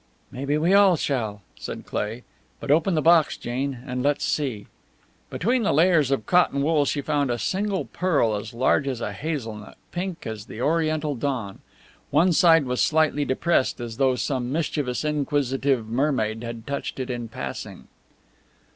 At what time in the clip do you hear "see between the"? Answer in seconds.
4.25-5.71